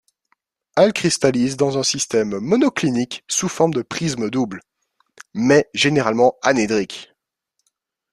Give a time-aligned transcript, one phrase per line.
[0.75, 4.63] Elle cristallise dans un système monoclinique sous forme de prismes doubles,
[5.35, 7.13] mais généralement anédriques.